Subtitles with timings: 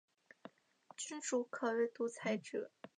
[0.97, 2.71] 君主可为独裁者。